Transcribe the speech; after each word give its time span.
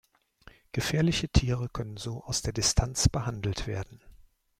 Gefährliche 0.71 1.29
Tiere 1.29 1.69
können 1.69 1.95
so 1.95 2.23
aus 2.23 2.41
der 2.41 2.53
Distanz 2.53 3.07
behandelt 3.07 3.67
werden. 3.67 4.01